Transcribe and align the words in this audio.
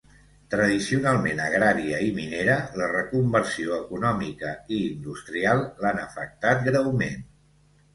Tradicionalment 0.53 1.41
agrària 1.47 1.99
i 2.07 2.09
minera, 2.15 2.57
la 2.83 2.89
reconversió 2.95 3.79
econòmica 3.85 4.57
i 4.75 4.83
industrial 4.91 5.67
l'han 5.87 6.07
afectat 6.11 6.71
greument. 6.71 7.27